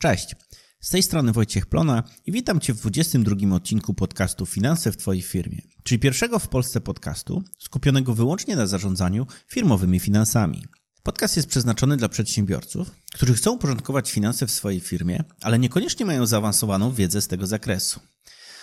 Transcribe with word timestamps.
Cześć, 0.00 0.36
z 0.80 0.90
tej 0.90 1.02
strony 1.02 1.32
Wojciech 1.32 1.66
Plona 1.66 2.02
i 2.26 2.32
witam 2.32 2.60
Cię 2.60 2.74
w 2.74 2.80
22 2.80 3.56
odcinku 3.56 3.94
podcastu 3.94 4.46
Finanse 4.46 4.92
w 4.92 4.96
Twojej 4.96 5.22
firmie, 5.22 5.62
czyli 5.82 5.98
pierwszego 5.98 6.38
w 6.38 6.48
Polsce 6.48 6.80
podcastu 6.80 7.42
skupionego 7.58 8.14
wyłącznie 8.14 8.56
na 8.56 8.66
zarządzaniu 8.66 9.26
firmowymi 9.48 10.00
finansami. 10.00 10.64
Podcast 11.02 11.36
jest 11.36 11.48
przeznaczony 11.48 11.96
dla 11.96 12.08
przedsiębiorców, 12.08 12.90
którzy 13.14 13.34
chcą 13.34 13.52
uporządkować 13.52 14.12
finanse 14.12 14.46
w 14.46 14.50
swojej 14.50 14.80
firmie, 14.80 15.24
ale 15.42 15.58
niekoniecznie 15.58 16.06
mają 16.06 16.26
zaawansowaną 16.26 16.92
wiedzę 16.92 17.20
z 17.20 17.28
tego 17.28 17.46
zakresu. 17.46 18.00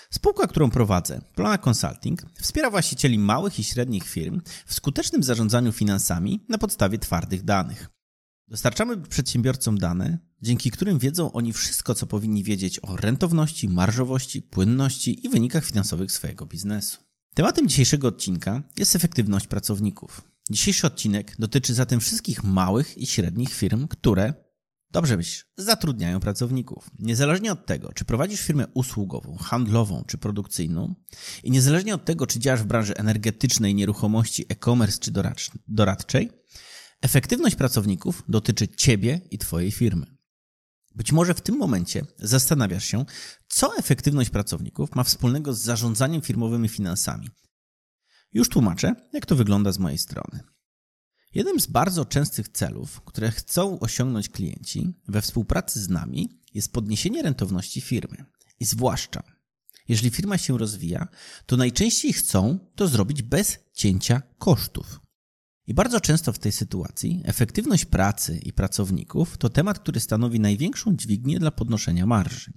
Spółka, 0.09 0.47
którą 0.47 0.70
prowadzę, 0.70 1.21
Plona 1.36 1.57
Consulting, 1.57 2.21
wspiera 2.41 2.70
właścicieli 2.70 3.20
małych 3.20 3.59
i 3.59 3.63
średnich 3.63 4.09
firm 4.09 4.41
w 4.65 4.73
skutecznym 4.73 5.23
zarządzaniu 5.23 5.71
finansami 5.71 6.46
na 6.50 6.57
podstawie 6.57 6.97
twardych 6.97 7.43
danych. 7.43 7.94
Dostarczamy 8.47 8.97
przedsiębiorcom 8.97 9.77
dane, 9.77 10.17
dzięki 10.41 10.71
którym 10.71 10.99
wiedzą 10.99 11.31
oni 11.31 11.54
wszystko, 11.54 11.95
co 11.95 12.07
powinni 12.07 12.43
wiedzieć 12.43 12.79
o 12.79 12.95
rentowności, 12.95 13.69
marżowości, 13.69 14.41
płynności 14.41 15.25
i 15.25 15.29
wynikach 15.29 15.65
finansowych 15.65 16.11
swojego 16.11 16.45
biznesu. 16.45 16.97
Tematem 17.33 17.68
dzisiejszego 17.68 18.07
odcinka 18.07 18.63
jest 18.77 18.95
efektywność 18.95 19.47
pracowników. 19.47 20.21
Dzisiejszy 20.49 20.87
odcinek 20.87 21.35
dotyczy 21.39 21.73
zatem 21.73 21.99
wszystkich 21.99 22.43
małych 22.43 22.97
i 22.97 23.05
średnich 23.05 23.54
firm, 23.54 23.87
które, 23.87 24.33
dobrze 24.91 25.18
myślisz, 25.18 25.46
zatrudniają 25.57 26.19
pracowników. 26.19 26.89
Niezależnie 26.99 27.51
od 27.51 27.65
tego, 27.65 27.93
czy 27.93 28.05
prowadzisz 28.05 28.41
firmę 28.41 28.68
usługową, 28.73 29.37
handlową 29.37 30.04
czy 30.07 30.18
produkcyjną 30.18 30.96
i 31.43 31.51
niezależnie 31.51 31.96
od 31.96 32.05
tego, 32.05 32.27
czy 32.27 32.39
działasz 32.39 32.63
w 32.63 32.66
branży 32.66 32.97
energetycznej, 32.97 33.75
nieruchomości, 33.75 34.45
e-commerce 34.49 34.99
czy 34.99 35.11
doradczej, 35.67 36.31
efektywność 37.05 37.55
pracowników 37.55 38.23
dotyczy 38.27 38.67
Ciebie 38.67 39.21
i 39.31 39.38
Twojej 39.38 39.71
firmy. 39.71 40.05
Być 40.95 41.11
może 41.11 41.33
w 41.33 41.41
tym 41.41 41.57
momencie 41.57 42.05
zastanawiasz 42.17 42.85
się, 42.85 43.05
co 43.47 43.77
efektywność 43.77 44.30
pracowników 44.30 44.95
ma 44.95 45.03
wspólnego 45.03 45.53
z 45.53 45.61
zarządzaniem 45.61 46.21
firmowymi 46.21 46.69
finansami. 46.69 47.30
Już 48.33 48.49
tłumaczę, 48.49 48.95
jak 49.13 49.25
to 49.25 49.35
wygląda 49.35 49.71
z 49.71 49.80
mojej 49.80 49.97
strony. 49.97 50.39
Jednym 51.33 51.59
z 51.59 51.67
bardzo 51.67 52.05
częstych 52.05 52.47
celów, 52.47 53.02
które 53.02 53.31
chcą 53.31 53.80
osiągnąć 53.80 54.30
klienci 54.30 54.93
we 55.08 55.21
współpracy 55.21 55.81
z 55.81 55.89
nami, 55.89 56.41
jest 56.53 56.73
podniesienie 56.73 57.21
rentowności 57.21 57.81
firmy. 57.81 58.25
I 58.59 58.65
zwłaszcza, 58.65 59.23
jeżeli 59.87 60.09
firma 60.09 60.37
się 60.37 60.58
rozwija, 60.58 61.08
to 61.45 61.58
najczęściej 61.58 62.13
chcą 62.13 62.59
to 62.75 62.87
zrobić 62.87 63.21
bez 63.21 63.58
cięcia 63.73 64.21
kosztów. 64.37 65.05
I 65.67 65.73
bardzo 65.73 66.02
często 66.02 66.33
w 66.33 66.39
tej 66.39 66.52
sytuacji 66.52 67.21
efektywność 67.25 67.85
pracy 67.85 68.39
i 68.44 68.53
pracowników 68.53 69.38
to 69.38 69.49
temat, 69.49 69.80
który 69.80 69.99
stanowi 69.99 70.39
największą 70.39 70.95
dźwignię 70.95 71.39
dla 71.39 71.52
podnoszenia 71.52 72.05
marży. 72.05 72.52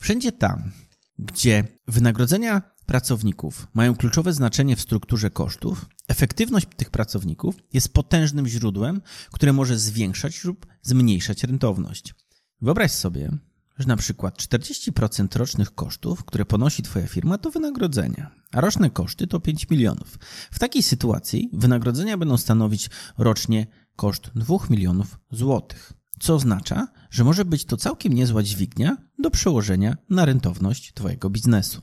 Wszędzie 0.00 0.32
tam, 0.32 0.72
gdzie 1.18 1.64
wynagrodzenia 1.86 2.62
pracowników 2.86 3.66
mają 3.74 3.96
kluczowe 3.96 4.32
znaczenie 4.32 4.76
w 4.76 4.80
strukturze 4.80 5.30
kosztów, 5.30 5.86
efektywność 6.08 6.66
tych 6.76 6.90
pracowników 6.90 7.54
jest 7.72 7.94
potężnym 7.94 8.48
źródłem, 8.48 9.00
które 9.32 9.52
może 9.52 9.78
zwiększać 9.78 10.44
lub 10.44 10.66
zmniejszać 10.82 11.44
rentowność. 11.44 12.14
Wyobraź 12.60 12.92
sobie, 12.92 13.30
że 13.78 13.88
na 13.88 13.96
przykład 13.96 14.38
40% 14.38 15.38
rocznych 15.38 15.74
kosztów, 15.74 16.24
które 16.24 16.44
ponosi 16.44 16.82
Twoja 16.82 17.06
firma, 17.06 17.38
to 17.38 17.50
wynagrodzenia, 17.50 18.30
a 18.52 18.60
roczne 18.60 18.90
koszty 18.90 19.26
to 19.26 19.40
5 19.40 19.70
milionów. 19.70 20.18
W 20.52 20.58
takiej 20.58 20.82
sytuacji 20.82 21.50
wynagrodzenia 21.52 22.16
będą 22.18 22.36
stanowić 22.36 22.90
rocznie 23.18 23.66
koszt 23.96 24.30
2 24.34 24.56
milionów 24.70 25.18
złotych, 25.30 25.92
co 26.20 26.34
oznacza, 26.34 26.88
że 27.10 27.24
może 27.24 27.44
być 27.44 27.64
to 27.64 27.76
całkiem 27.76 28.12
niezła 28.12 28.42
dźwignia 28.42 28.96
do 29.18 29.30
przełożenia 29.30 29.96
na 30.10 30.24
rentowność 30.24 30.92
Twojego 30.94 31.30
biznesu. 31.30 31.82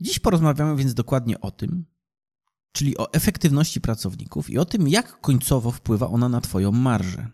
Dziś 0.00 0.18
porozmawiamy 0.18 0.76
więc 0.76 0.94
dokładnie 0.94 1.40
o 1.40 1.50
tym, 1.50 1.84
czyli 2.72 2.98
o 2.98 3.12
efektywności 3.12 3.80
pracowników 3.80 4.50
i 4.50 4.58
o 4.58 4.64
tym, 4.64 4.88
jak 4.88 5.20
końcowo 5.20 5.70
wpływa 5.70 6.08
ona 6.08 6.28
na 6.28 6.40
Twoją 6.40 6.72
marżę. 6.72 7.30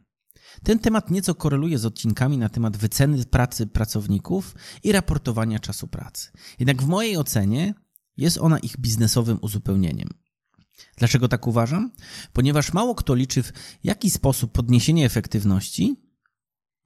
Ten 0.63 0.79
temat 0.79 1.11
nieco 1.11 1.35
koreluje 1.35 1.79
z 1.79 1.87
odcinkami 1.87 2.39
na 2.39 2.49
temat 2.49 2.77
wyceny 2.77 3.25
pracy 3.25 3.67
pracowników 3.67 4.55
i 4.83 4.93
raportowania 4.93 5.59
czasu 5.59 5.89
pracy. 5.89 6.31
Jednak 6.59 6.83
w 6.83 6.87
mojej 6.87 7.17
ocenie 7.17 7.75
jest 8.17 8.39
ona 8.39 8.59
ich 8.59 8.77
biznesowym 8.77 9.39
uzupełnieniem. 9.43 10.09
Dlaczego 10.97 11.29
tak 11.29 11.47
uważam? 11.47 11.91
Ponieważ 12.33 12.73
mało 12.73 12.95
kto 12.95 13.15
liczy, 13.15 13.43
w 13.43 13.53
jaki 13.85 14.11
sposób 14.11 14.53
podniesienie 14.53 15.07
efektywności 15.07 15.97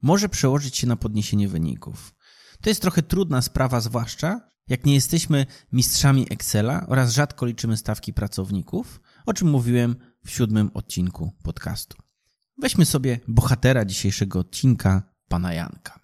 może 0.01 0.29
przełożyć 0.29 0.77
się 0.77 0.87
na 0.87 0.95
podniesienie 0.95 1.47
wyników. 1.47 2.15
To 2.61 2.69
jest 2.69 2.81
trochę 2.81 3.03
trudna 3.03 3.41
sprawa, 3.41 3.81
zwłaszcza 3.81 4.41
jak 4.67 4.85
nie 4.85 4.93
jesteśmy 4.93 5.45
mistrzami 5.71 6.27
Excela 6.29 6.87
oraz 6.87 7.13
rzadko 7.13 7.45
liczymy 7.45 7.77
stawki 7.77 8.13
pracowników, 8.13 9.01
o 9.25 9.33
czym 9.33 9.49
mówiłem 9.49 9.95
w 10.25 10.31
siódmym 10.31 10.71
odcinku 10.73 11.31
podcastu. 11.43 12.04
Weźmy 12.57 12.85
sobie 12.85 13.19
bohatera 13.27 13.85
dzisiejszego 13.85 14.39
odcinka, 14.39 15.03
pana 15.27 15.53
Janka. 15.53 15.99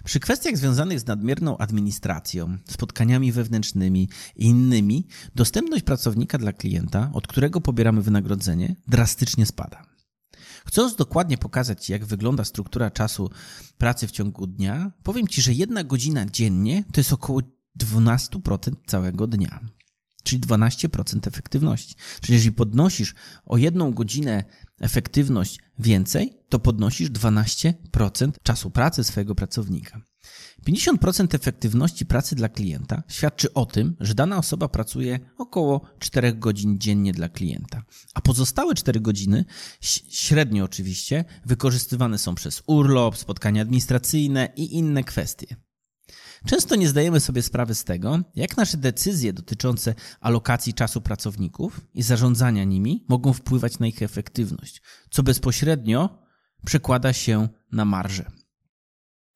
Przy 0.05 0.21
kwestiach 0.21 0.57
związanych 0.57 1.01
z 1.01 1.07
nadmierną 1.07 1.59
administracją, 1.59 2.59
spotkaniami 2.69 3.33
wewnętrznymi 3.33 4.09
i 4.37 4.45
innymi, 4.45 5.07
dostępność 5.35 5.85
pracownika 5.85 6.39
dla 6.39 6.53
klienta, 6.53 7.11
od 7.13 7.27
którego 7.27 7.61
pobieramy 7.61 8.03
wynagrodzenie, 8.03 8.77
drastycznie 8.89 9.47
spada. 9.47 9.83
Chcąc 10.67 10.97
dokładnie 10.97 11.39
pokazać 11.39 11.85
Ci, 11.85 11.93
jak 11.93 12.05
wygląda 12.05 12.45
struktura 12.45 12.91
czasu 12.91 13.31
pracy 13.79 14.07
w 14.07 14.11
ciągu 14.11 14.47
dnia, 14.47 14.93
powiem 15.03 15.29
Ci, 15.29 15.43
że 15.43 15.53
jedna 15.53 15.85
godzina 15.85 16.27
dziennie 16.27 16.85
to 16.93 17.01
jest 17.01 17.13
około 17.13 17.41
12% 17.79 18.73
całego 18.87 19.27
dnia 19.27 19.76
czyli 20.27 20.41
12% 20.41 21.29
efektywności. 21.29 21.95
Czyli 22.21 22.35
jeżeli 22.35 22.53
podnosisz 22.53 23.15
o 23.45 23.57
jedną 23.57 23.93
godzinę 23.93 24.45
efektywność 24.81 25.59
więcej, 25.79 26.33
to 26.49 26.59
podnosisz 26.59 27.11
12% 27.11 27.73
czasu 28.43 28.71
pracy 28.71 29.05
swojego 29.05 29.35
pracownika. 29.35 30.01
50% 30.69 31.35
efektywności 31.35 32.07
pracy 32.07 32.37
dla 32.37 32.49
klienta 32.49 33.03
świadczy 33.09 33.53
o 33.53 33.67
tym, 33.67 33.97
że 34.01 34.15
dana 34.15 34.39
osoba 34.39 34.69
pracuje 34.69 35.21
około 35.39 35.81
4 35.99 36.33
godzin 36.33 36.79
dziennie 36.79 37.13
dla 37.13 37.29
klienta, 37.29 37.83
a 38.15 38.21
pozostałe 38.21 38.75
4 38.75 39.01
godziny, 39.01 39.45
średnio 40.11 40.65
oczywiście, 40.65 41.25
wykorzystywane 41.47 42.19
są 42.19 42.35
przez 42.35 42.63
urlop, 42.67 43.17
spotkania 43.17 43.63
administracyjne 43.63 44.53
i 44.57 44.75
inne 44.75 45.05
kwestie. 45.05 45.57
Często 46.45 46.77
nie 46.77 46.89
zdajemy 46.89 47.21
sobie 47.21 47.43
sprawy 47.43 47.75
z 47.75 47.85
tego, 47.85 48.21
jak 48.35 48.57
nasze 48.57 48.77
decyzje 48.77 49.33
dotyczące 49.33 49.95
alokacji 50.21 50.75
czasu 50.75 51.01
pracowników 51.01 51.81
i 51.95 52.03
zarządzania 52.03 52.65
nimi 52.65 53.05
mogą 53.09 53.33
wpływać 53.33 53.79
na 53.79 53.87
ich 53.87 54.03
efektywność, 54.03 54.83
co 55.11 55.23
bezpośrednio 55.23 56.19
przekłada 56.67 57.13
się 57.13 57.49
na 57.73 57.85
marżę. 57.85 58.31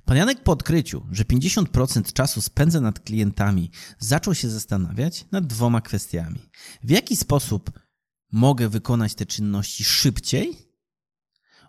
Pan 0.05 0.17
Janek 0.17 0.43
po 0.43 0.53
odkryciu, 0.53 1.07
że 1.11 1.25
50% 1.25 2.13
czasu 2.13 2.43
spędza 2.43 2.81
nad 2.81 3.01
klientami, 3.01 3.71
zaczął 3.99 4.35
się 4.35 4.51
zastanawiać 4.51 5.27
nad 5.33 5.47
dwoma 5.47 5.81
kwestiami. 5.81 6.51
W 6.85 6.91
jaki 6.91 7.17
sposób 7.17 7.71
mogę 8.33 8.69
wykonać 8.69 9.15
te 9.15 9.27
czynności 9.27 9.85
szybciej 9.85 10.70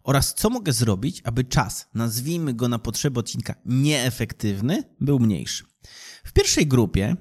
oraz 0.03 0.33
co 0.35 0.49
mogę 0.49 0.73
zrobić, 0.73 1.21
aby 1.23 1.43
czas, 1.43 1.89
nazwijmy 1.93 2.53
go 2.53 2.67
na 2.67 2.79
potrzeby 2.79 3.19
odcinka 3.19 3.55
nieefektywny, 3.65 4.83
był 4.99 5.19
mniejszy. 5.19 5.63
W 6.23 6.33
pierwszej 6.33 6.67
grupie, 6.67 7.15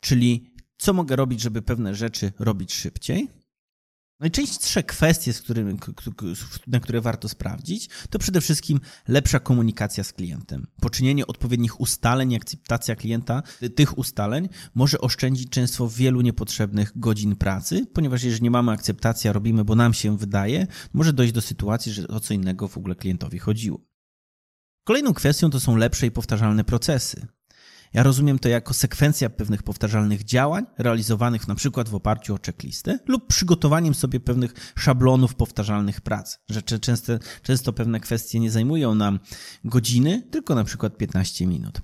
czyli 0.00 0.54
co 0.78 0.92
mogę 0.92 1.16
robić, 1.16 1.40
żeby 1.40 1.62
pewne 1.62 1.94
rzeczy 1.94 2.32
robić 2.38 2.74
szybciej, 2.74 3.28
Najczęstsze 4.20 4.82
kwestie, 4.82 5.32
z 5.32 5.42
którymi, 5.42 5.78
na 6.66 6.80
które 6.80 7.00
warto 7.00 7.28
sprawdzić, 7.28 7.88
to 8.10 8.18
przede 8.18 8.40
wszystkim 8.40 8.80
lepsza 9.08 9.40
komunikacja 9.40 10.04
z 10.04 10.12
klientem. 10.12 10.66
Poczynienie 10.80 11.26
odpowiednich 11.26 11.80
ustaleń, 11.80 12.36
akceptacja 12.36 12.96
klienta 12.96 13.42
tych 13.74 13.98
ustaleń 13.98 14.48
może 14.74 15.00
oszczędzić 15.00 15.50
często 15.50 15.88
wielu 15.88 16.20
niepotrzebnych 16.20 16.92
godzin 16.98 17.36
pracy, 17.36 17.86
ponieważ 17.92 18.22
jeżeli 18.22 18.42
nie 18.42 18.50
mamy 18.50 18.72
akceptacji, 18.72 19.30
a 19.30 19.32
robimy, 19.32 19.64
bo 19.64 19.74
nam 19.74 19.94
się 19.94 20.18
wydaje, 20.18 20.66
może 20.92 21.12
dojść 21.12 21.32
do 21.32 21.40
sytuacji, 21.40 21.92
że 21.92 22.08
o 22.08 22.20
co 22.20 22.34
innego 22.34 22.68
w 22.68 22.78
ogóle 22.78 22.94
klientowi 22.94 23.38
chodziło. 23.38 23.80
Kolejną 24.84 25.14
kwestią 25.14 25.50
to 25.50 25.60
są 25.60 25.76
lepsze 25.76 26.06
i 26.06 26.10
powtarzalne 26.10 26.64
procesy. 26.64 27.26
Ja 27.92 28.02
rozumiem 28.02 28.38
to 28.38 28.48
jako 28.48 28.74
sekwencja 28.74 29.30
pewnych 29.30 29.62
powtarzalnych 29.62 30.24
działań, 30.24 30.66
realizowanych 30.78 31.48
na 31.48 31.54
przykład 31.54 31.88
w 31.88 31.94
oparciu 31.94 32.34
o 32.34 32.38
checklistę 32.46 32.98
lub 33.06 33.26
przygotowaniem 33.26 33.94
sobie 33.94 34.20
pewnych 34.20 34.72
szablonów 34.78 35.34
powtarzalnych 35.34 36.00
prac. 36.00 36.38
Że 36.48 36.62
często, 36.62 37.12
często 37.42 37.72
pewne 37.72 38.00
kwestie 38.00 38.40
nie 38.40 38.50
zajmują 38.50 38.94
nam 38.94 39.20
godziny, 39.64 40.22
tylko 40.30 40.54
na 40.54 40.64
przykład 40.64 40.96
15 40.96 41.46
minut. 41.46 41.80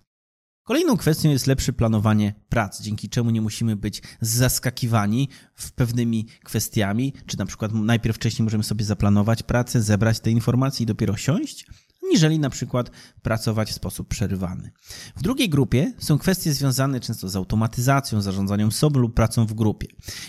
Kolejną 0.64 0.96
kwestią 0.96 1.30
jest 1.30 1.46
lepsze 1.46 1.72
planowanie 1.72 2.34
prac, 2.48 2.82
dzięki 2.82 3.08
czemu 3.08 3.30
nie 3.30 3.40
musimy 3.40 3.76
być 3.76 4.02
zaskakiwani 4.20 5.28
w 5.54 5.72
pewnymi 5.72 6.26
kwestiami, 6.44 7.12
czy 7.26 7.38
na 7.38 7.46
przykład 7.46 7.72
najpierw 7.72 8.16
wcześniej 8.16 8.44
możemy 8.44 8.64
sobie 8.64 8.84
zaplanować 8.84 9.42
pracę, 9.42 9.82
zebrać 9.82 10.20
te 10.20 10.30
informacje 10.30 10.84
i 10.84 10.86
dopiero 10.86 11.16
siąść, 11.16 11.66
niżeli 12.12 12.38
na 12.38 12.50
przykład 12.50 12.90
pracować 13.22 13.70
w 13.70 13.74
sposób 13.74 14.08
przerywany. 14.08 14.70
W 15.16 15.22
drugiej 15.22 15.48
grupie 15.48 15.92
są 15.98 16.18
kwestie 16.18 16.52
związane 16.52 17.00
często 17.00 17.28
z 17.28 17.36
automatyzacją, 17.36 18.20
zarządzaniem 18.20 18.72
sobą 18.72 19.00
lub 19.00 19.14
pracą 19.14 19.46
w 19.46 19.54
grupie. 19.54 19.86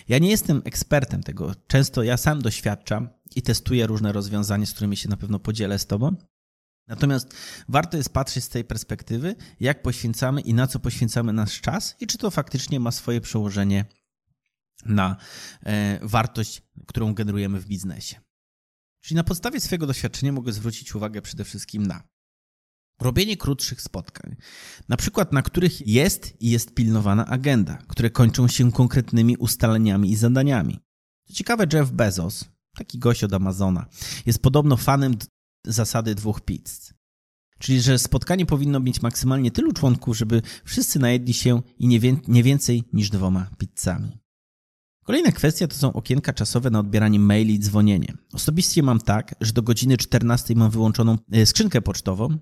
Ja 0.08 0.20
nie 0.20 0.30
jestem 0.30 0.62
ekspertem 0.66 1.24
tego. 1.24 1.56
Często 1.68 2.04
ja 2.04 2.18
sam 2.18 2.42
doświadczam 2.42 3.10
i 3.36 3.42
testuję 3.42 3.88
różne 3.88 4.12
rozwiązania, 4.12 4.66
z 4.66 4.74
którymi 4.74 4.98
się 4.98 5.10
na 5.10 5.18
pewno 5.18 5.40
podzielę 5.40 5.80
z 5.80 5.86
Tobą. 5.88 6.16
Natomiast 6.88 7.34
warto 7.70 7.98
jest 7.98 8.14
patrzeć 8.14 8.44
z 8.44 8.50
tej 8.50 8.64
perspektywy, 8.64 9.36
jak 9.60 9.82
poświęcamy 9.82 10.42
i 10.42 10.54
na 10.54 10.68
co 10.68 10.80
poświęcamy 10.80 11.34
nasz 11.34 11.62
czas 11.62 11.96
i 12.00 12.08
czy 12.08 12.18
to 12.18 12.32
faktycznie 12.32 12.80
ma 12.80 12.92
swoje 12.92 13.22
przełożenie 13.22 13.86
na 14.86 15.16
e, 15.64 16.00
wartość, 16.02 16.62
którą 16.88 17.14
generujemy 17.14 17.60
w 17.60 17.66
biznesie. 17.66 18.16
Czyli 19.04 19.16
na 19.16 19.24
podstawie 19.24 19.60
swojego 19.60 19.88
doświadczenia 19.88 20.32
mogę 20.32 20.54
zwrócić 20.54 20.96
uwagę 20.96 21.22
przede 21.22 21.44
wszystkim 21.44 21.88
na 21.88 22.04
robienie 23.02 23.38
krótszych 23.38 23.82
spotkań, 23.82 24.36
na 24.90 24.98
przykład 24.98 25.34
na 25.34 25.42
których 25.42 25.88
jest 25.88 26.42
i 26.42 26.50
jest 26.50 26.74
pilnowana 26.74 27.26
agenda, 27.26 27.78
które 27.88 28.10
kończą 28.10 28.48
się 28.48 28.72
konkretnymi 28.72 29.38
ustaleniami 29.38 30.12
i 30.12 30.16
zadaniami. 30.16 30.80
Co 31.28 31.34
ciekawe, 31.34 31.68
Jeff 31.74 31.92
Bezos, 31.92 32.46
taki 32.78 33.00
gość 33.00 33.24
od 33.24 33.34
Amazona, 33.34 33.86
jest 34.26 34.42
podobno 34.42 34.78
fanem 34.78 35.16
zasady 35.66 36.16
dwóch 36.16 36.42
pizz. 36.42 36.94
Czyli, 37.60 37.82
że 37.82 38.00
spotkanie 38.00 38.46
powinno 38.46 38.80
mieć 38.80 39.02
maksymalnie 39.02 39.52
tylu 39.52 39.74
członków, 39.74 40.18
żeby 40.18 40.42
wszyscy 40.66 41.00
najedli 41.00 41.34
się 41.34 41.62
i 41.78 41.88
nie, 42.28 42.44
więcej 42.44 42.84
niż 42.94 43.10
dwoma 43.10 43.50
pizzami. 43.58 44.23
Kolejna 45.04 45.32
kwestia 45.32 45.68
to 45.68 45.76
są 45.76 45.94
okienka 45.94 46.34
czasowe 46.34 46.70
na 46.70 46.80
odbieranie 46.80 47.20
maili 47.20 47.54
i 47.54 47.60
dzwonienie. 47.60 48.14
Osobiście 48.34 48.84
mam 48.84 49.00
tak, 49.00 49.36
że 49.42 49.54
do 49.54 49.62
godziny 49.62 49.98
14 49.98 50.56
mam 50.56 50.72
wyłączoną 50.72 51.18
e, 51.32 51.46
skrzynkę 51.46 51.82
pocztową, 51.82 52.38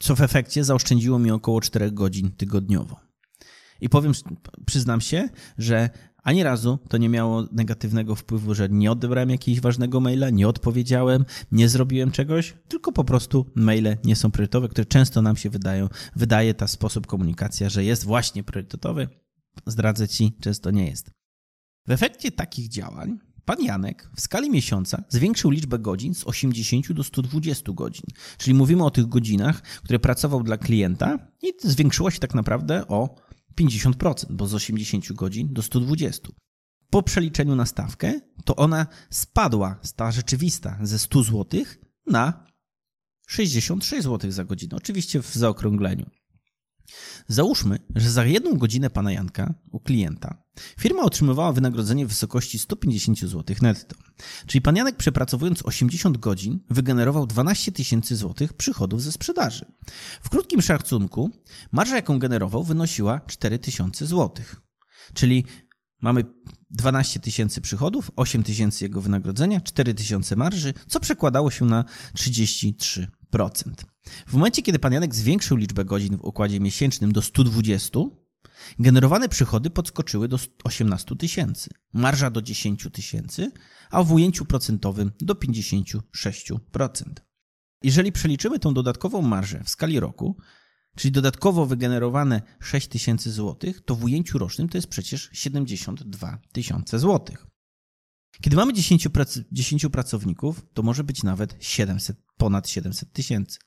co 0.00 0.16
w 0.16 0.20
efekcie 0.20 0.64
zaoszczędziło 0.64 1.18
mi 1.18 1.30
około 1.30 1.60
4 1.60 1.92
godzin 1.92 2.30
tygodniowo. 2.30 3.00
I 3.80 3.88
powiem, 3.88 4.12
przyznam 4.66 5.00
się, 5.00 5.28
że 5.58 5.90
ani 6.22 6.42
razu 6.42 6.78
to 6.88 6.96
nie 6.96 7.08
miało 7.08 7.44
negatywnego 7.52 8.14
wpływu, 8.14 8.54
że 8.54 8.68
nie 8.68 8.92
odebrałem 8.92 9.30
jakiegoś 9.30 9.60
ważnego 9.60 10.00
maila, 10.00 10.30
nie 10.30 10.48
odpowiedziałem, 10.48 11.24
nie 11.52 11.68
zrobiłem 11.68 12.10
czegoś, 12.10 12.54
tylko 12.68 12.92
po 12.92 13.04
prostu 13.04 13.46
maile 13.54 13.96
nie 14.04 14.16
są 14.16 14.30
priorytetowe, 14.30 14.68
które 14.68 14.84
często 14.84 15.22
nam 15.22 15.36
się 15.36 15.50
wydają, 15.50 15.88
wydaje 16.16 16.54
ta 16.54 16.66
sposób 16.66 17.06
komunikacja, 17.06 17.68
że 17.68 17.84
jest 17.84 18.04
właśnie 18.04 18.42
priorytetowy. 18.42 19.08
Zdradzę 19.66 20.08
ci, 20.08 20.36
często 20.40 20.70
nie 20.70 20.86
jest. 20.86 21.15
W 21.86 21.90
efekcie 21.90 22.30
takich 22.30 22.68
działań 22.68 23.18
pan 23.44 23.62
Janek 23.62 24.10
w 24.16 24.20
skali 24.20 24.50
miesiąca 24.50 25.04
zwiększył 25.08 25.50
liczbę 25.50 25.78
godzin 25.78 26.14
z 26.14 26.24
80 26.24 26.92
do 26.92 27.04
120 27.04 27.72
godzin. 27.72 28.04
Czyli 28.38 28.54
mówimy 28.54 28.84
o 28.84 28.90
tych 28.90 29.06
godzinach, 29.06 29.62
które 29.62 29.98
pracował 29.98 30.42
dla 30.42 30.56
klienta 30.56 31.18
i 31.42 31.52
zwiększyło 31.62 32.10
się 32.10 32.18
tak 32.18 32.34
naprawdę 32.34 32.88
o 32.88 33.16
50%, 33.60 34.26
bo 34.30 34.46
z 34.46 34.54
80 34.54 35.12
godzin 35.12 35.48
do 35.52 35.62
120. 35.62 36.28
Po 36.90 37.02
przeliczeniu 37.02 37.56
na 37.56 37.66
stawkę, 37.66 38.20
to 38.44 38.56
ona 38.56 38.86
spadła, 39.10 39.80
ta 39.96 40.12
rzeczywista, 40.12 40.78
ze 40.82 40.98
100 40.98 41.22
zł 41.22 41.64
na 42.06 42.46
66 43.26 44.04
zł 44.04 44.30
za 44.30 44.44
godzinę. 44.44 44.76
Oczywiście 44.76 45.22
w 45.22 45.34
zaokrągleniu. 45.34 46.10
Załóżmy, 47.28 47.78
że 47.96 48.10
za 48.10 48.24
jedną 48.24 48.54
godzinę 48.54 48.90
pana 48.90 49.12
Janka 49.12 49.54
u 49.72 49.80
klienta 49.80 50.46
firma 50.80 51.02
otrzymywała 51.02 51.52
wynagrodzenie 51.52 52.06
w 52.06 52.08
wysokości 52.08 52.58
150 52.58 53.20
zł 53.20 53.56
netto. 53.62 53.96
Czyli 54.46 54.62
pan 54.62 54.76
Janek 54.76 54.96
przepracowując 54.96 55.62
80 55.62 56.18
godzin 56.18 56.60
wygenerował 56.70 57.26
12 57.26 57.72
tysięcy 57.72 58.16
złotych 58.16 58.52
przychodów 58.52 59.02
ze 59.02 59.12
sprzedaży. 59.12 59.64
W 60.22 60.28
krótkim 60.28 60.62
szacunku 60.62 61.30
marża 61.72 61.96
jaką 61.96 62.18
generował 62.18 62.64
wynosiła 62.64 63.20
4 63.26 63.58
tysiące 63.58 64.06
złotych. 64.06 64.56
Czyli 65.14 65.44
mamy 66.02 66.24
12 66.70 67.20
tysięcy 67.20 67.60
przychodów, 67.60 68.10
8 68.16 68.42
tysięcy 68.42 68.84
jego 68.84 69.00
wynagrodzenia, 69.00 69.60
4 69.60 69.94
tysiące 69.94 70.36
marży, 70.36 70.74
co 70.86 71.00
przekładało 71.00 71.50
się 71.50 71.64
na 71.64 71.84
33%. 72.14 73.06
W 74.26 74.32
momencie, 74.32 74.62
kiedy 74.62 74.78
pan 74.78 74.92
Janek 74.92 75.14
zwiększył 75.14 75.56
liczbę 75.56 75.84
godzin 75.84 76.16
w 76.16 76.24
układzie 76.24 76.60
miesięcznym 76.60 77.12
do 77.12 77.22
120, 77.22 78.00
generowane 78.78 79.28
przychody 79.28 79.70
podskoczyły 79.70 80.28
do 80.28 80.38
18 80.64 81.16
tysięcy, 81.16 81.70
marża 81.92 82.30
do 82.30 82.42
10 82.42 82.88
tysięcy, 82.92 83.52
a 83.90 84.02
w 84.02 84.12
ujęciu 84.12 84.44
procentowym 84.44 85.12
do 85.20 85.34
56%. 85.34 86.00
Jeżeli 87.82 88.12
przeliczymy 88.12 88.58
tą 88.58 88.74
dodatkową 88.74 89.22
marżę 89.22 89.64
w 89.64 89.68
skali 89.68 90.00
roku, 90.00 90.36
czyli 90.96 91.12
dodatkowo 91.12 91.66
wygenerowane 91.66 92.42
6 92.60 92.88
tysięcy 92.88 93.32
złotych, 93.32 93.84
to 93.84 93.94
w 93.94 94.04
ujęciu 94.04 94.38
rocznym 94.38 94.68
to 94.68 94.78
jest 94.78 94.88
przecież 94.88 95.30
72 95.32 96.38
tysiące 96.52 96.98
złotych. 96.98 97.46
Kiedy 98.40 98.56
mamy 98.56 98.72
10, 98.72 99.08
prac 99.08 99.38
10 99.52 99.86
pracowników, 99.92 100.62
to 100.74 100.82
może 100.82 101.04
być 101.04 101.22
nawet 101.22 101.56
700, 101.60 102.25
ponad 102.36 102.68
700 102.68 103.12
tysięcy. 103.12 103.58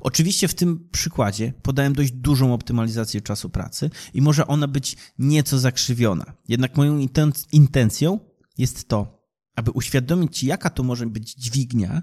Oczywiście 0.00 0.48
w 0.48 0.54
tym 0.54 0.88
przykładzie 0.92 1.52
podałem 1.62 1.92
dość 1.92 2.12
dużą 2.12 2.54
optymalizację 2.54 3.20
czasu 3.20 3.50
pracy 3.50 3.90
i 4.14 4.22
może 4.22 4.46
ona 4.46 4.68
być 4.68 4.96
nieco 5.18 5.58
zakrzywiona. 5.58 6.24
Jednak 6.48 6.76
moją 6.76 7.08
intencją 7.52 8.20
jest 8.58 8.88
to, 8.88 9.22
aby 9.56 9.70
uświadomić 9.70 10.38
Ci, 10.38 10.46
jaka 10.46 10.70
to 10.70 10.82
może 10.82 11.06
być 11.06 11.34
dźwignia 11.34 12.02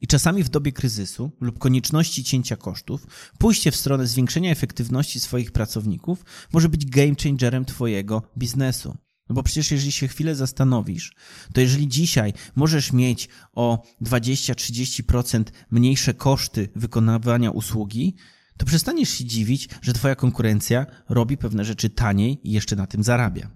i 0.00 0.06
czasami 0.06 0.42
w 0.42 0.48
dobie 0.48 0.72
kryzysu 0.72 1.30
lub 1.40 1.58
konieczności 1.58 2.24
cięcia 2.24 2.56
kosztów, 2.56 3.06
pójście 3.38 3.70
w 3.70 3.76
stronę 3.76 4.06
zwiększenia 4.06 4.50
efektywności 4.50 5.20
swoich 5.20 5.52
pracowników 5.52 6.24
może 6.52 6.68
być 6.68 6.86
game 6.86 7.14
changerem 7.22 7.64
Twojego 7.64 8.22
biznesu. 8.38 8.96
No 9.28 9.34
bo 9.34 9.42
przecież 9.42 9.70
jeżeli 9.70 9.92
się 9.92 10.08
chwilę 10.08 10.34
zastanowisz, 10.34 11.12
to 11.52 11.60
jeżeli 11.60 11.88
dzisiaj 11.88 12.32
możesz 12.54 12.92
mieć 12.92 13.28
o 13.52 13.82
20-30% 14.02 15.44
mniejsze 15.70 16.14
koszty 16.14 16.68
wykonywania 16.76 17.50
usługi, 17.50 18.14
to 18.56 18.66
przestaniesz 18.66 19.10
się 19.10 19.24
dziwić, 19.24 19.68
że 19.82 19.92
twoja 19.92 20.14
konkurencja 20.14 20.86
robi 21.08 21.36
pewne 21.36 21.64
rzeczy 21.64 21.90
taniej 21.90 22.48
i 22.48 22.52
jeszcze 22.52 22.76
na 22.76 22.86
tym 22.86 23.02
zarabia. 23.02 23.50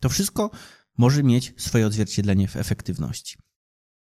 To 0.00 0.08
wszystko 0.08 0.50
może 0.98 1.22
mieć 1.22 1.54
swoje 1.56 1.86
odzwierciedlenie 1.86 2.48
w 2.48 2.56
efektywności. 2.56 3.36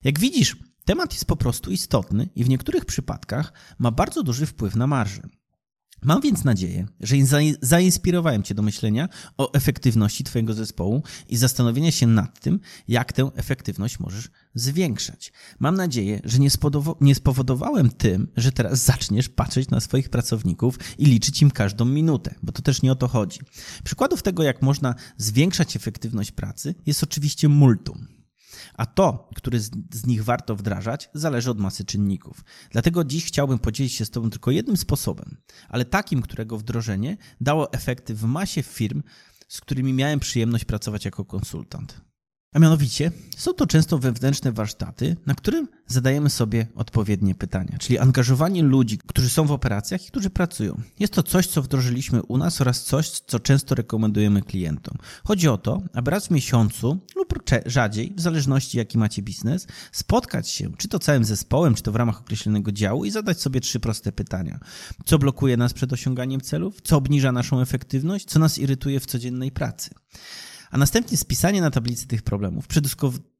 Jak 0.03 0.19
widzisz, 0.19 0.57
temat 0.85 1.13
jest 1.13 1.25
po 1.25 1.35
prostu 1.35 1.71
istotny 1.71 2.29
i 2.35 2.43
w 2.43 2.49
niektórych 2.49 2.85
przypadkach 2.85 3.53
ma 3.79 3.91
bardzo 3.91 4.23
duży 4.23 4.45
wpływ 4.45 4.75
na 4.75 4.87
marżę. 4.87 5.21
Mam 6.03 6.21
więc 6.21 6.43
nadzieję, 6.43 6.87
że 6.99 7.15
zainspirowałem 7.61 8.43
Cię 8.43 8.55
do 8.55 8.61
myślenia 8.61 9.09
o 9.37 9.53
efektywności 9.53 10.23
Twojego 10.23 10.53
zespołu 10.53 11.03
i 11.29 11.37
zastanowienia 11.37 11.91
się 11.91 12.07
nad 12.07 12.39
tym, 12.39 12.59
jak 12.87 13.13
tę 13.13 13.31
efektywność 13.35 13.99
możesz 13.99 14.29
zwiększać. 14.55 15.33
Mam 15.59 15.75
nadzieję, 15.75 16.21
że 16.23 16.39
nie, 16.39 16.49
nie 17.01 17.15
spowodowałem 17.15 17.89
tym, 17.89 18.27
że 18.37 18.51
teraz 18.51 18.85
zaczniesz 18.85 19.29
patrzeć 19.29 19.69
na 19.69 19.79
swoich 19.79 20.09
pracowników 20.09 20.79
i 20.97 21.05
liczyć 21.05 21.41
im 21.41 21.51
każdą 21.51 21.85
minutę, 21.85 22.35
bo 22.43 22.51
to 22.51 22.61
też 22.61 22.81
nie 22.81 22.91
o 22.91 22.95
to 22.95 23.07
chodzi. 23.07 23.39
Przykładów 23.83 24.23
tego, 24.23 24.43
jak 24.43 24.61
można 24.61 24.95
zwiększać 25.17 25.75
efektywność 25.75 26.31
pracy, 26.31 26.75
jest 26.85 27.03
oczywiście 27.03 27.49
multum. 27.49 28.07
A 28.83 28.85
to, 28.85 29.29
który 29.35 29.59
z, 29.59 29.71
z, 29.91 30.05
nich 30.05 30.23
warto 30.23 30.55
wdrażać, 30.55 31.09
zależy 31.13 31.51
od 31.51 31.59
masy 31.59 31.85
czynników. 31.85 32.43
Dlatego 32.71 33.03
dziś 33.03 33.25
chciałbym 33.25 33.59
podzielić 33.59 33.93
się 33.93 34.05
z 34.05 34.09
Tobą 34.09 34.29
tylko 34.29 34.51
jednym 34.51 34.77
sposobem, 34.77 35.37
ale 35.69 35.85
takim, 35.85 36.21
którego 36.21 36.57
wdrożenie 36.57 37.17
dało 37.41 37.73
efekty 37.73 38.15
w 38.15 38.23
masie 38.23 38.63
firm, 38.63 39.03
z 39.47 39.61
którymi 39.61 39.93
miałem 39.93 40.19
przyjemność 40.19 40.65
pracować 40.65 41.05
jako 41.05 41.25
konsultant. 41.25 42.01
A 42.53 42.59
mianowicie 42.59 43.11
są 43.37 43.53
to 43.53 43.67
często 43.67 43.97
wewnętrzne 43.97 44.51
warsztaty, 44.51 45.15
na 45.25 45.35
którym 45.35 45.67
zadajemy 45.87 46.29
sobie 46.29 46.67
odpowiednie 46.75 47.35
pytania, 47.35 47.77
czyli 47.79 47.99
angażowanie 47.99 48.63
ludzi, 48.63 48.97
którzy 48.97 49.29
są 49.29 49.45
w 49.45 49.51
operacjach 49.51 50.05
i 50.05 50.07
którzy 50.07 50.29
pracują. 50.29 50.81
Jest 50.99 51.13
to 51.13 51.23
coś, 51.23 51.47
co 51.47 51.61
wdrożyliśmy 51.61 52.23
u 52.23 52.37
nas 52.37 52.61
oraz 52.61 52.83
coś, 52.83 53.09
co 53.09 53.39
często 53.39 53.75
rekomendujemy 53.75 54.41
klientom. 54.41 54.97
Chodzi 55.23 55.47
o 55.47 55.57
to, 55.57 55.81
aby 55.93 56.11
raz 56.11 56.27
w 56.27 56.31
miesiącu 56.31 56.99
rzadziej, 57.65 58.13
w 58.17 58.21
zależności 58.21 58.77
jaki 58.77 58.97
macie 58.97 59.21
biznes, 59.21 59.67
spotkać 59.91 60.49
się, 60.49 60.71
czy 60.77 60.87
to 60.87 60.99
całym 60.99 61.25
zespołem, 61.25 61.75
czy 61.75 61.83
to 61.83 61.91
w 61.91 61.95
ramach 61.95 62.19
określonego 62.19 62.71
działu 62.71 63.05
i 63.05 63.11
zadać 63.11 63.41
sobie 63.41 63.61
trzy 63.61 63.79
proste 63.79 64.11
pytania. 64.11 64.59
Co 65.05 65.19
blokuje 65.19 65.57
nas 65.57 65.73
przed 65.73 65.93
osiąganiem 65.93 66.41
celów? 66.41 66.81
Co 66.83 66.97
obniża 66.97 67.31
naszą 67.31 67.61
efektywność? 67.61 68.25
Co 68.25 68.39
nas 68.39 68.57
irytuje 68.57 68.99
w 68.99 69.05
codziennej 69.05 69.51
pracy? 69.51 69.89
a 70.73 70.77
następnie 70.77 71.17
spisanie 71.17 71.61
na 71.61 71.71
tablicy 71.71 72.07
tych 72.07 72.21
problemów, 72.21 72.67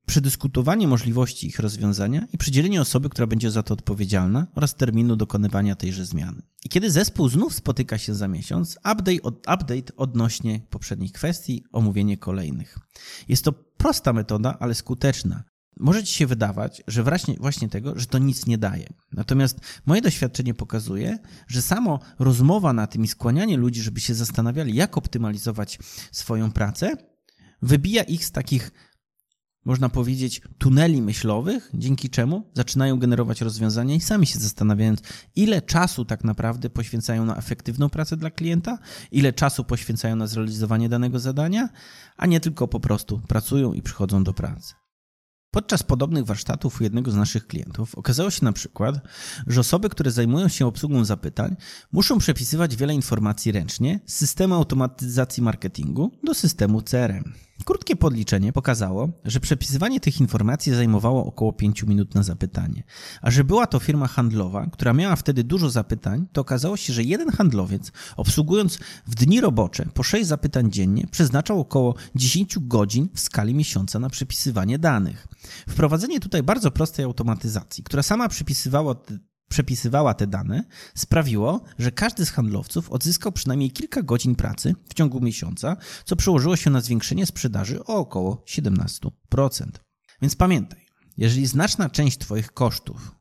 przedyskutowanie 0.06 0.88
możliwości 0.88 1.48
ich 1.48 1.60
rozwiązania 1.60 2.28
i 2.34 2.38
przydzielenie 2.38 2.82
osoby, 2.82 3.10
która 3.10 3.28
będzie 3.28 3.52
za 3.52 3.64
to 3.64 3.74
odpowiedzialna 3.74 4.48
oraz 4.56 4.76
terminu 4.76 5.16
dokonywania 5.16 5.76
tejże 5.76 6.06
zmiany. 6.06 6.42
I 6.66 6.70
kiedy 6.70 6.92
zespół 6.92 7.30
znów 7.30 7.54
spotyka 7.54 7.98
się 7.98 8.16
za 8.16 8.28
miesiąc, 8.28 8.76
update, 8.76 9.30
update 9.54 9.96
odnośnie 9.98 10.62
poprzednich 10.70 11.12
kwestii, 11.12 11.64
omówienie 11.72 12.18
kolejnych. 12.18 12.80
Jest 13.28 13.44
to 13.44 13.54
prosta 13.84 14.14
metoda, 14.14 14.58
ale 14.60 14.76
skuteczna. 14.76 15.44
Może 15.80 16.04
ci 16.04 16.14
się 16.14 16.28
wydawać, 16.28 16.84
że 16.88 17.04
właśnie, 17.04 17.36
właśnie 17.40 17.70
tego, 17.70 18.00
że 18.00 18.06
to 18.06 18.18
nic 18.18 18.46
nie 18.46 18.58
daje. 18.58 18.88
Natomiast 19.12 19.60
moje 19.86 20.02
doświadczenie 20.02 20.54
pokazuje, 20.54 21.18
że 21.48 21.62
samo 21.62 22.00
rozmowa 22.20 22.74
na 22.74 22.88
tym 22.88 23.04
i 23.04 23.08
skłanianie 23.08 23.58
ludzi, 23.58 23.82
żeby 23.82 24.00
się 24.00 24.14
zastanawiali, 24.14 24.76
jak 24.76 24.98
optymalizować 24.98 25.80
swoją 26.12 26.52
pracę, 26.52 26.96
wybija 27.62 28.04
ich 28.04 28.26
z 28.26 28.32
takich, 28.32 28.72
można 29.66 29.90
powiedzieć, 29.90 30.42
tuneli 30.58 31.02
myślowych, 31.02 31.70
dzięki 31.74 32.10
czemu 32.10 32.50
zaczynają 32.54 33.00
generować 33.00 33.42
rozwiązania 33.42 33.96
i 33.96 34.02
sami 34.02 34.28
się 34.28 34.40
zastanawiając, 34.40 35.02
ile 35.36 35.62
czasu 35.62 36.06
tak 36.06 36.24
naprawdę 36.24 36.70
poświęcają 36.70 37.26
na 37.26 37.38
efektywną 37.38 37.90
pracę 37.90 38.18
dla 38.18 38.32
klienta, 38.32 38.78
ile 39.12 39.34
czasu 39.34 39.64
poświęcają 39.64 40.16
na 40.16 40.28
zrealizowanie 40.28 40.90
danego 40.90 41.20
zadania, 41.20 41.70
a 42.18 42.26
nie 42.26 42.40
tylko 42.40 42.68
po 42.68 42.80
prostu 42.80 43.22
pracują 43.28 43.74
i 43.74 43.82
przychodzą 43.82 44.24
do 44.24 44.34
pracy. 44.34 44.74
Podczas 45.54 45.84
podobnych 45.84 46.26
warsztatów 46.26 46.80
u 46.82 46.84
jednego 46.84 47.12
z 47.12 47.16
naszych 47.16 47.48
klientów 47.48 47.96
okazało 47.96 48.32
się 48.32 48.46
na 48.46 48.54
przykład, 48.54 48.96
że 49.48 49.60
osoby, 49.60 49.90
które 49.90 50.12
zajmują 50.12 50.48
się 50.48 50.68
obsługą 50.68 51.06
zapytań, 51.06 51.56
muszą 51.92 52.18
przepisywać 52.18 52.76
wiele 52.76 52.94
informacji 52.94 53.52
ręcznie 53.52 54.00
z 54.06 54.14
systemu 54.16 54.56
automatyzacji 54.56 55.44
marketingu 55.44 56.12
do 56.24 56.34
systemu 56.34 56.82
CRM. 56.82 57.34
Krótkie 57.66 57.96
podliczenie 57.96 58.54
pokazało, 58.54 59.10
że 59.26 59.40
przepisywanie 59.40 60.00
tych 60.00 60.22
informacji 60.22 60.76
zajmowało 60.76 61.26
około 61.26 61.54
5 61.54 61.84
minut 61.84 62.16
na 62.16 62.24
zapytanie. 62.24 62.84
A 63.22 63.32
że 63.32 63.44
była 63.44 63.68
to 63.68 63.80
firma 63.80 64.08
handlowa, 64.08 64.66
która 64.66 64.94
miała 64.94 65.16
wtedy 65.16 65.44
dużo 65.44 65.70
zapytań, 65.70 66.26
to 66.32 66.42
okazało 66.42 66.78
się, 66.78 66.94
że 66.94 67.04
jeden 67.04 67.32
handlowiec, 67.32 67.92
obsługując 68.18 68.80
w 69.08 69.16
dni 69.16 69.42
robocze 69.42 69.86
po 69.94 70.04
6 70.04 70.28
zapytań 70.28 70.72
dziennie, 70.72 71.08
przeznaczał 71.12 71.60
około 71.60 71.96
10 72.16 72.60
godzin 72.60 73.10
w 73.14 73.20
skali 73.20 73.56
miesiąca 73.56 74.00
na 74.00 74.10
przepisywanie 74.10 74.80
danych. 74.80 75.28
Wprowadzenie 75.70 76.20
tutaj 76.20 76.44
bardzo 76.44 76.72
prostej 76.72 77.06
automatyzacji, 77.06 77.84
która 77.84 78.04
sama 78.04 78.30
przypisywała 78.30 78.96
przepisywała 79.50 80.14
te 80.14 80.28
dane, 80.28 80.64
sprawiło, 80.96 81.64
że 81.80 81.92
każdy 81.92 82.26
z 82.26 82.30
handlowców 82.30 82.92
odzyskał 82.92 83.32
przynajmniej 83.32 83.72
kilka 83.72 84.02
godzin 84.02 84.36
pracy 84.36 84.76
w 84.90 84.94
ciągu 84.94 85.22
miesiąca, 85.22 85.78
co 86.06 86.16
przełożyło 86.16 86.56
się 86.56 86.70
na 86.70 86.82
zwiększenie 86.82 87.26
sprzedaży 87.26 87.84
o 87.84 87.96
około 87.96 88.44
17%. 88.48 89.10
Więc 90.22 90.36
pamiętaj, 90.36 90.86
jeżeli 91.18 91.46
znaczna 91.46 91.90
część 91.90 92.18
Twoich 92.18 92.52
kosztów 92.52 93.16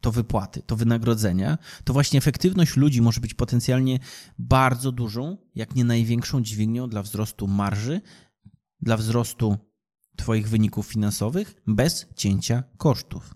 to 0.00 0.12
wypłaty, 0.12 0.62
to 0.62 0.76
wynagrodzenia, 0.76 1.58
to 1.84 1.92
właśnie 1.92 2.18
efektywność 2.18 2.76
ludzi 2.76 3.02
może 3.02 3.20
być 3.20 3.34
potencjalnie 3.34 3.98
bardzo 4.38 4.92
dużą, 4.92 5.38
jak 5.54 5.74
nie 5.74 5.84
największą 5.84 6.42
dźwignią 6.42 6.88
dla 6.88 7.02
wzrostu 7.02 7.48
marży, 7.48 8.00
dla 8.80 8.96
wzrostu 8.96 9.56
Twoich 10.16 10.48
wyników 10.48 10.86
finansowych 10.86 11.54
bez 11.66 12.06
cięcia 12.16 12.62
kosztów. 12.76 13.34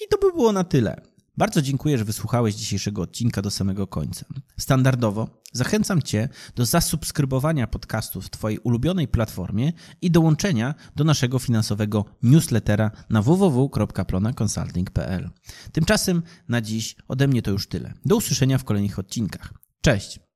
I 0.00 0.08
to 0.10 0.18
by 0.18 0.32
było 0.32 0.52
na 0.52 0.64
tyle. 0.64 1.00
Bardzo 1.38 1.62
dziękuję, 1.62 1.98
że 1.98 2.04
wysłuchałeś 2.04 2.54
dzisiejszego 2.54 3.02
odcinka 3.02 3.42
do 3.42 3.50
samego 3.50 3.86
końca. 3.86 4.26
Standardowo 4.56 5.42
zachęcam 5.52 6.02
Cię 6.02 6.28
do 6.56 6.66
zasubskrybowania 6.66 7.66
podcastu 7.66 8.20
w 8.20 8.30
Twojej 8.30 8.58
ulubionej 8.58 9.08
platformie 9.08 9.72
i 10.02 10.10
dołączenia 10.10 10.74
do 10.96 11.04
naszego 11.04 11.38
finansowego 11.38 12.04
newslettera 12.22 12.90
na 13.10 13.22
www.plonaconsulting.pl. 13.22 15.30
Tymczasem 15.72 16.22
na 16.48 16.60
dziś 16.60 16.96
ode 17.08 17.28
mnie 17.28 17.42
to 17.42 17.50
już 17.50 17.68
tyle. 17.68 17.94
Do 18.04 18.16
usłyszenia 18.16 18.58
w 18.58 18.64
kolejnych 18.64 18.98
odcinkach. 18.98 19.52
Cześć! 19.80 20.27